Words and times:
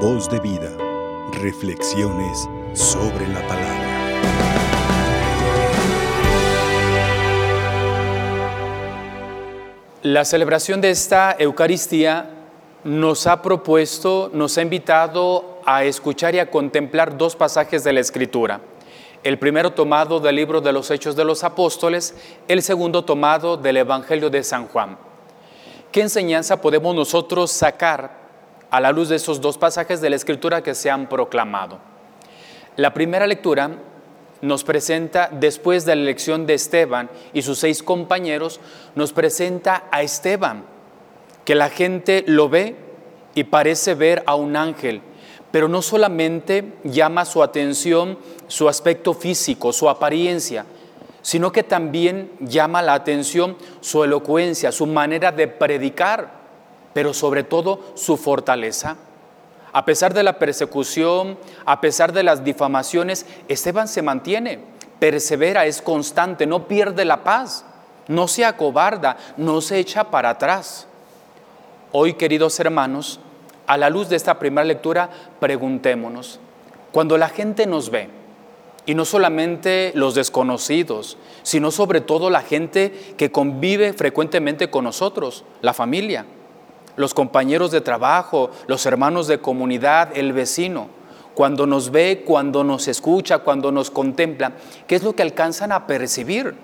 Voz 0.00 0.28
de 0.28 0.38
vida. 0.40 0.70
Reflexiones 1.40 2.46
sobre 2.74 3.26
la 3.28 3.40
palabra. 3.48 3.86
La 10.02 10.26
celebración 10.26 10.82
de 10.82 10.90
esta 10.90 11.34
Eucaristía 11.38 12.28
nos 12.84 13.26
ha 13.26 13.40
propuesto, 13.40 14.30
nos 14.34 14.58
ha 14.58 14.62
invitado 14.62 15.60
a 15.64 15.84
escuchar 15.84 16.34
y 16.34 16.40
a 16.40 16.50
contemplar 16.50 17.16
dos 17.16 17.34
pasajes 17.34 17.82
de 17.82 17.94
la 17.94 18.00
Escritura. 18.00 18.60
El 19.24 19.38
primero 19.38 19.72
tomado 19.72 20.20
del 20.20 20.36
libro 20.36 20.60
de 20.60 20.72
los 20.74 20.90
Hechos 20.90 21.16
de 21.16 21.24
los 21.24 21.42
Apóstoles, 21.42 22.14
el 22.48 22.62
segundo 22.62 23.02
tomado 23.02 23.56
del 23.56 23.78
Evangelio 23.78 24.28
de 24.28 24.44
San 24.44 24.68
Juan. 24.68 24.98
¿Qué 25.90 26.02
enseñanza 26.02 26.60
podemos 26.60 26.94
nosotros 26.94 27.50
sacar 27.50 28.25
a 28.70 28.80
la 28.80 28.92
luz 28.92 29.08
de 29.08 29.16
esos 29.16 29.40
dos 29.40 29.58
pasajes 29.58 30.00
de 30.00 30.10
la 30.10 30.16
Escritura 30.16 30.62
que 30.62 30.74
se 30.74 30.90
han 30.90 31.08
proclamado? 31.08 31.78
La 32.76 32.92
primera 32.92 33.26
lectura 33.26 33.70
nos 34.42 34.64
presenta, 34.64 35.30
después 35.32 35.84
de 35.84 35.96
la 35.96 36.02
elección 36.02 36.46
de 36.46 36.54
Esteban 36.54 37.10
y 37.32 37.42
sus 37.42 37.58
seis 37.58 37.82
compañeros, 37.82 38.60
nos 38.94 39.12
presenta 39.12 39.84
a 39.90 40.02
Esteban, 40.02 40.64
que 41.44 41.54
la 41.54 41.70
gente 41.70 42.24
lo 42.26 42.48
ve 42.48 42.76
y 43.34 43.44
parece 43.44 43.94
ver 43.94 44.22
a 44.26 44.34
un 44.34 44.56
ángel, 44.56 45.00
pero 45.50 45.68
no 45.68 45.80
solamente 45.80 46.74
llama 46.84 47.24
su 47.24 47.42
atención 47.42 48.18
su 48.46 48.68
aspecto 48.68 49.14
físico, 49.14 49.72
su 49.72 49.88
apariencia, 49.88 50.66
sino 51.22 51.50
que 51.50 51.62
también 51.62 52.30
llama 52.40 52.82
la 52.82 52.94
atención 52.94 53.56
su 53.80 54.04
elocuencia, 54.04 54.70
su 54.70 54.86
manera 54.86 55.32
de 55.32 55.48
predicar, 55.48 56.45
pero 56.96 57.12
sobre 57.12 57.44
todo 57.44 57.80
su 57.92 58.16
fortaleza. 58.16 58.96
A 59.74 59.84
pesar 59.84 60.14
de 60.14 60.22
la 60.22 60.38
persecución, 60.38 61.36
a 61.66 61.82
pesar 61.82 62.14
de 62.14 62.22
las 62.22 62.42
difamaciones, 62.42 63.26
Esteban 63.48 63.86
se 63.86 64.00
mantiene, 64.00 64.60
persevera, 64.98 65.66
es 65.66 65.82
constante, 65.82 66.46
no 66.46 66.66
pierde 66.66 67.04
la 67.04 67.22
paz, 67.22 67.66
no 68.08 68.28
se 68.28 68.46
acobarda, 68.46 69.18
no 69.36 69.60
se 69.60 69.78
echa 69.78 70.04
para 70.04 70.30
atrás. 70.30 70.86
Hoy, 71.92 72.14
queridos 72.14 72.58
hermanos, 72.60 73.20
a 73.66 73.76
la 73.76 73.90
luz 73.90 74.08
de 74.08 74.16
esta 74.16 74.38
primera 74.38 74.64
lectura, 74.64 75.10
preguntémonos, 75.38 76.40
cuando 76.92 77.18
la 77.18 77.28
gente 77.28 77.66
nos 77.66 77.90
ve, 77.90 78.08
y 78.86 78.94
no 78.94 79.04
solamente 79.04 79.92
los 79.94 80.14
desconocidos, 80.14 81.18
sino 81.42 81.70
sobre 81.70 82.00
todo 82.00 82.30
la 82.30 82.40
gente 82.40 83.14
que 83.18 83.30
convive 83.30 83.92
frecuentemente 83.92 84.70
con 84.70 84.84
nosotros, 84.84 85.44
la 85.60 85.74
familia, 85.74 86.24
los 86.96 87.14
compañeros 87.14 87.70
de 87.70 87.80
trabajo, 87.80 88.50
los 88.66 88.84
hermanos 88.86 89.26
de 89.26 89.38
comunidad, 89.38 90.16
el 90.16 90.32
vecino, 90.32 90.88
cuando 91.34 91.66
nos 91.66 91.90
ve, 91.90 92.24
cuando 92.26 92.64
nos 92.64 92.88
escucha, 92.88 93.38
cuando 93.38 93.70
nos 93.70 93.90
contempla, 93.90 94.52
¿qué 94.86 94.94
es 94.94 95.02
lo 95.02 95.14
que 95.14 95.22
alcanzan 95.22 95.70
a 95.70 95.86
percibir? 95.86 96.54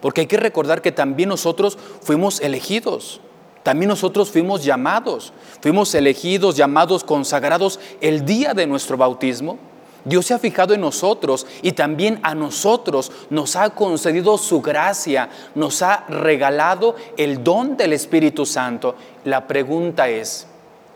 Porque 0.00 0.22
hay 0.22 0.26
que 0.26 0.36
recordar 0.36 0.82
que 0.82 0.92
también 0.92 1.28
nosotros 1.28 1.78
fuimos 2.02 2.40
elegidos, 2.40 3.20
también 3.62 3.88
nosotros 3.88 4.30
fuimos 4.30 4.64
llamados, 4.64 5.32
fuimos 5.60 5.94
elegidos, 5.94 6.56
llamados, 6.56 7.04
consagrados 7.04 7.78
el 8.00 8.24
día 8.24 8.54
de 8.54 8.66
nuestro 8.66 8.96
bautismo. 8.96 9.58
Dios 10.04 10.26
se 10.26 10.34
ha 10.34 10.38
fijado 10.38 10.74
en 10.74 10.80
nosotros 10.80 11.46
y 11.62 11.72
también 11.72 12.20
a 12.22 12.34
nosotros 12.34 13.10
nos 13.30 13.56
ha 13.56 13.70
concedido 13.70 14.38
su 14.38 14.62
gracia, 14.62 15.28
nos 15.54 15.82
ha 15.82 16.04
regalado 16.08 16.96
el 17.16 17.42
don 17.42 17.76
del 17.76 17.92
Espíritu 17.92 18.46
Santo. 18.46 18.94
La 19.24 19.46
pregunta 19.46 20.08
es, 20.08 20.46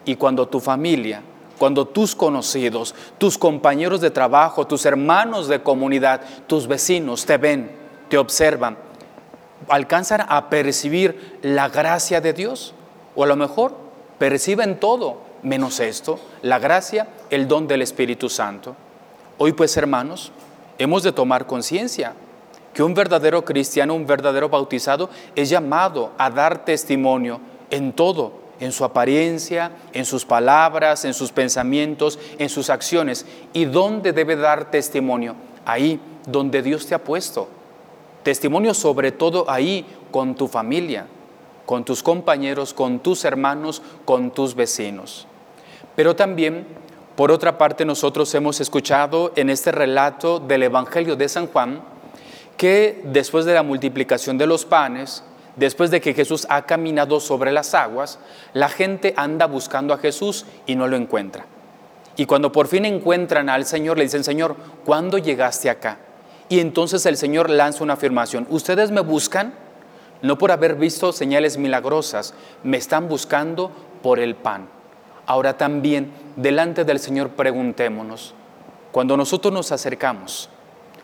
¿y 0.05 0.17
cuando 0.17 0.47
tu 0.49 0.61
familia, 0.61 1.23
cuando 1.59 1.87
tus 1.87 2.15
conocidos, 2.15 2.95
tus 3.19 3.37
compañeros 3.37 4.01
de 4.01 4.11
trabajo, 4.11 4.67
tus 4.67 4.87
hermanos 4.87 5.49
de 5.49 5.63
comunidad, 5.63 6.23
tus 6.47 6.67
vecinos 6.67 7.27
te 7.27 7.37
ven, 7.37 7.71
te 8.09 8.19
observan, 8.19 8.77
alcanzan 9.69 10.27
a 10.29 10.49
percibir 10.49 11.39
la 11.43 11.69
gracia 11.69 12.21
de 12.21 12.33
Dios? 12.33 12.75
O 13.15 13.25
a 13.25 13.27
lo 13.27 13.37
mejor 13.37 13.77
perciben 14.19 14.81
todo 14.81 15.19
menos 15.43 15.81
esto, 15.81 16.19
la 16.43 16.59
gracia, 16.59 17.09
el 17.31 17.49
don 17.49 17.67
del 17.67 17.83
Espíritu 17.83 18.29
Santo. 18.29 18.77
Hoy 19.39 19.53
pues 19.53 19.77
hermanos, 19.77 20.33
hemos 20.79 21.03
de 21.03 21.13
tomar 21.13 21.47
conciencia 21.47 22.15
que 22.75 22.83
un 22.83 22.95
verdadero 22.95 23.45
cristiano, 23.45 23.95
un 23.95 24.07
verdadero 24.07 24.49
bautizado, 24.49 25.11
es 25.35 25.49
llamado 25.49 26.13
a 26.19 26.31
dar 26.31 26.65
testimonio 26.65 27.41
en 27.71 27.93
todo, 27.93 28.33
en 28.61 28.73
su 28.73 28.85
apariencia, 28.85 29.73
en 29.93 30.05
sus 30.05 30.25
palabras, 30.25 31.05
en 31.05 31.15
sus 31.15 31.33
pensamientos, 31.33 32.19
en 32.39 32.49
sus 32.49 32.71
acciones. 32.71 33.27
¿Y 33.53 33.65
dónde 33.65 34.13
debe 34.13 34.37
dar 34.37 34.71
testimonio? 34.71 35.35
Ahí 35.65 36.01
donde 36.27 36.63
Dios 36.63 36.87
te 36.87 36.95
ha 36.95 37.03
puesto. 37.03 37.49
Testimonio 38.23 38.73
sobre 38.75 39.13
todo 39.13 39.51
ahí 39.51 39.85
con 40.11 40.35
tu 40.35 40.47
familia, 40.47 41.07
con 41.67 41.85
tus 41.85 42.03
compañeros, 42.03 42.73
con 42.73 43.01
tus 43.01 43.25
hermanos, 43.25 43.83
con 44.05 44.31
tus 44.31 44.55
vecinos. 44.55 45.27
Pero 45.97 46.15
también 46.15 46.67
por 47.23 47.31
otra 47.31 47.57
parte, 47.57 47.85
nosotros 47.85 48.35
hemos 48.35 48.61
escuchado 48.61 49.31
en 49.37 49.49
este 49.49 49.71
relato 49.71 50.41
del 50.41 50.65
Evangelio 50.65 51.15
de 51.15 51.29
San 51.29 51.47
Juan 51.47 51.81
que 52.57 53.01
después 53.05 53.45
de 53.45 53.55
la 53.55 53.63
multiplicación 53.63 54.39
de 54.39 54.49
los 54.49 54.65
panes, 54.65 55.23
después 55.55 55.93
de 55.93 56.01
que 56.01 56.15
Jesús 56.15 56.49
ha 56.51 56.63
caminado 56.63 57.21
sobre 57.21 57.53
las 57.53 57.77
aguas, 57.77 58.19
la 58.55 58.69
gente 58.69 59.15
anda 59.17 59.47
buscando 59.47 59.95
a 59.95 59.99
Jesús 59.99 60.47
y 60.67 60.75
no 60.75 60.89
lo 60.89 60.97
encuentra. 60.97 61.47
Y 62.17 62.27
cuando 62.27 62.51
por 62.51 62.67
fin 62.67 62.87
encuentran 62.87 63.49
al 63.49 63.67
Señor, 63.67 63.99
le 63.99 64.03
dicen, 64.03 64.25
Señor, 64.25 64.57
¿cuándo 64.85 65.17
llegaste 65.17 65.71
acá? 65.71 65.99
Y 66.49 66.59
entonces 66.59 67.07
el 67.07 67.17
Señor 67.17 67.51
lanza 67.51 67.85
una 67.85 67.93
afirmación, 67.93 68.49
ustedes 68.51 68.91
me 68.91 69.01
buscan 69.01 69.55
no 70.23 70.39
por 70.39 70.51
haber 70.51 70.75
visto 70.75 71.13
señales 71.13 71.57
milagrosas, 71.57 72.35
me 72.65 72.79
están 72.79 73.09
buscando 73.09 73.71
por 74.03 74.19
el 74.19 74.35
pan. 74.35 74.82
Ahora 75.33 75.57
también 75.57 76.13
delante 76.37 76.85
del 76.85 76.99
Señor 76.99 77.31
preguntémonos, 77.31 78.35
cuando 78.93 79.17
nosotros 79.17 79.51
nos 79.51 79.73
acercamos, 79.73 80.51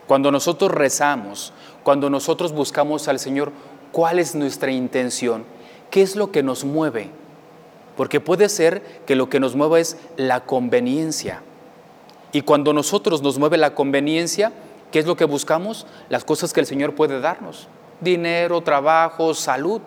cuando 0.05 0.29
nosotros 0.29 0.69
rezamos, 0.69 1.51
cuando 1.81 2.11
nosotros 2.11 2.51
buscamos 2.51 3.07
al 3.07 3.17
Señor, 3.17 3.51
¿cuál 3.91 4.19
es 4.19 4.35
nuestra 4.35 4.69
intención? 4.69 5.45
¿Qué 5.89 6.03
es 6.03 6.15
lo 6.15 6.31
que 6.31 6.43
nos 6.43 6.63
mueve? 6.63 7.09
Porque 7.97 8.19
puede 8.19 8.49
ser 8.49 8.83
que 9.07 9.15
lo 9.15 9.31
que 9.31 9.39
nos 9.39 9.55
mueva 9.55 9.79
es 9.79 9.97
la 10.15 10.41
conveniencia. 10.41 11.41
Y 12.31 12.41
cuando 12.41 12.71
nosotros 12.71 13.23
nos 13.23 13.39
mueve 13.39 13.57
la 13.57 13.73
conveniencia, 13.73 14.51
¿qué 14.91 14.99
es 14.99 15.07
lo 15.07 15.17
que 15.17 15.25
buscamos? 15.25 15.87
Las 16.07 16.23
cosas 16.23 16.53
que 16.53 16.59
el 16.59 16.67
Señor 16.67 16.93
puede 16.93 17.19
darnos. 17.19 17.67
Dinero, 17.99 18.61
trabajo, 18.61 19.33
salud. 19.33 19.81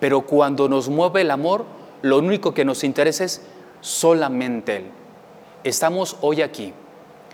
Pero 0.00 0.22
cuando 0.22 0.68
nos 0.68 0.88
mueve 0.88 1.20
el 1.20 1.30
amor, 1.30 1.66
lo 2.02 2.18
único 2.18 2.52
que 2.52 2.64
nos 2.64 2.82
interesa 2.82 3.22
es 3.22 3.42
solamente 3.86 4.78
Él. 4.78 4.84
Estamos 5.62 6.16
hoy 6.20 6.42
aquí, 6.42 6.72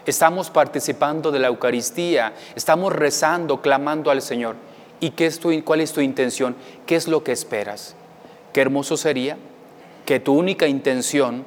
estamos 0.05 0.51
participando 0.51 1.33
de 1.33 1.39
la 1.39 1.49
Eucaristía, 1.49 2.35
estamos 2.55 2.93
rezando, 2.93 3.63
clamando 3.63 4.11
al 4.11 4.21
Señor. 4.21 4.57
¿Y 5.01 5.11
qué 5.11 5.27
es 5.27 5.41
tu, 5.41 5.51
cuál 5.65 5.81
es 5.81 5.93
tu 5.93 6.03
intención? 6.03 6.55
¿Qué 6.85 6.95
es 6.97 7.09
lo 7.09 7.25
que 7.25 7.33
esperas? 7.33 7.95
Qué 8.53 8.61
hermoso 8.61 8.99
sería 8.99 9.39
que 10.05 10.21
tu 10.21 10.35
única 10.35 10.67
intención, 10.67 11.47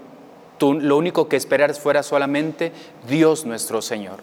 lo 0.59 0.97
único 0.97 1.29
que 1.29 1.35
esperas 1.35 1.79
fuera 1.79 2.01
solamente 2.01 2.72
Dios 3.07 3.45
nuestro 3.45 3.83
Señor. 3.83 4.22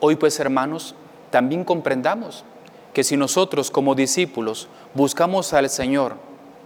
Hoy 0.00 0.16
pues 0.16 0.40
hermanos, 0.40 0.94
también 1.30 1.62
comprendamos 1.62 2.44
que 2.94 3.04
si 3.04 3.18
nosotros 3.18 3.70
como 3.70 3.94
discípulos 3.94 4.68
buscamos 4.94 5.52
al 5.52 5.68
Señor, 5.68 6.14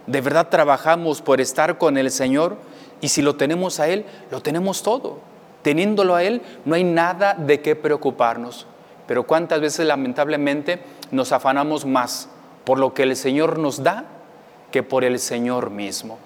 de 0.07 0.21
verdad 0.21 0.47
trabajamos 0.49 1.21
por 1.21 1.41
estar 1.41 1.77
con 1.77 1.97
el 1.97 2.11
Señor, 2.11 2.57
y 3.01 3.09
si 3.09 3.21
lo 3.21 3.35
tenemos 3.35 3.79
a 3.79 3.87
Él, 3.87 4.05
lo 4.29 4.41
tenemos 4.41 4.83
todo. 4.83 5.19
Teniéndolo 5.63 6.15
a 6.15 6.23
Él, 6.23 6.41
no 6.65 6.75
hay 6.75 6.83
nada 6.83 7.33
de 7.33 7.61
qué 7.61 7.75
preocuparnos. 7.75 8.67
Pero 9.07 9.23
cuántas 9.23 9.59
veces 9.59 9.85
lamentablemente 9.85 10.81
nos 11.11 11.31
afanamos 11.31 11.85
más 11.85 12.29
por 12.63 12.79
lo 12.79 12.93
que 12.93 13.03
el 13.03 13.15
Señor 13.15 13.59
nos 13.59 13.83
da 13.83 14.05
que 14.71 14.83
por 14.83 15.03
el 15.03 15.19
Señor 15.19 15.71
mismo. 15.71 16.17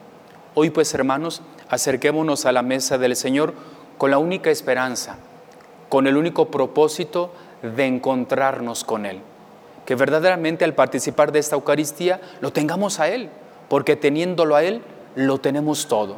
Hoy 0.54 0.69
pues 0.69 0.94
hermanos, 0.94 1.42
acerquémonos 1.69 2.45
a 2.45 2.51
la 2.51 2.62
mesa 2.62 2.98
del 2.98 3.16
Señor 3.16 3.54
con 3.98 4.12
la 4.12 4.18
única 4.18 4.51
esperanza, 4.51 5.18
con 5.89 6.07
el 6.07 6.18
único 6.18 6.51
propósito 6.51 7.33
de 7.62 7.86
encontrarnos 7.86 8.83
con 8.83 9.06
Él. 9.06 9.21
Que 9.86 9.95
verdaderamente 9.95 10.66
al 10.66 10.74
participar 10.74 11.31
de 11.31 11.39
esta 11.39 11.56
Eucaristía 11.56 12.21
lo 12.42 12.51
tengamos 12.51 13.00
a 13.00 13.07
Él, 13.07 13.30
porque 13.69 13.95
teniéndolo 13.95 14.56
a 14.56 14.63
Él, 14.63 14.81
lo 15.16 15.39
tenemos 15.39 15.88
todo. 15.88 16.18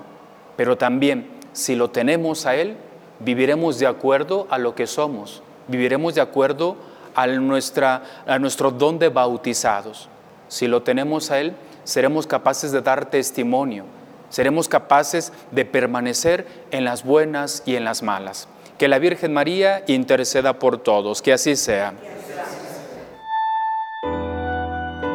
Pero 0.57 0.77
también, 0.77 1.30
si 1.54 1.75
lo 1.75 1.92
tenemos 1.92 2.45
a 2.45 2.56
Él, 2.56 2.75
viviremos 3.19 3.80
de 3.80 3.88
acuerdo 3.88 4.48
a 4.50 4.57
lo 4.57 4.75
que 4.75 4.88
somos, 4.88 5.42
viviremos 5.68 6.15
de 6.15 6.21
acuerdo 6.21 6.75
a, 7.15 7.27
nuestra, 7.27 8.04
a 8.25 8.38
nuestro 8.39 8.71
don 8.71 9.00
de 9.00 9.09
bautizados. 9.09 10.09
Si 10.50 10.68
lo 10.68 10.81
tenemos 10.81 11.31
a 11.31 11.39
Él, 11.39 11.54
seremos 11.83 12.27
capaces 12.27 12.71
de 12.71 12.81
dar 12.81 13.09
testimonio, 13.09 13.86
seremos 14.30 14.68
capaces 14.68 15.31
de 15.51 15.63
permanecer 15.63 16.45
en 16.71 16.83
las 16.83 17.03
buenas 17.03 17.63
y 17.65 17.75
en 17.75 17.86
las 17.86 18.03
malas. 18.03 18.48
Que 18.77 18.88
la 18.88 19.00
Virgen 19.00 19.33
María 19.33 19.83
interceda 19.88 20.60
por 20.60 20.77
todos, 20.77 21.21
que 21.21 21.33
así 21.33 21.56
sea. 21.56 21.94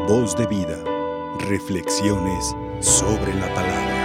Voz 0.08 0.36
de 0.36 0.46
vida, 0.46 0.76
reflexiones 1.48 2.56
sobre 2.80 3.32
la 3.34 3.46
palabra. 3.54 4.01